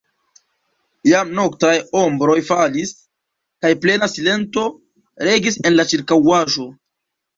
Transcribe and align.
Jam 1.09 1.33
noktaj 1.39 1.73
ombroj 1.99 2.37
falis, 2.49 2.95
kaj 3.65 3.71
plena 3.85 4.09
silento 4.15 4.65
regis 5.29 5.61
en 5.71 5.77
la 5.79 5.87
ĉirkaŭaĵo. 5.93 6.67